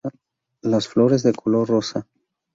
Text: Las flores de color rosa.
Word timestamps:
Las 0.61 0.87
flores 0.87 1.21
de 1.21 1.31
color 1.31 1.69
rosa. 1.69 2.07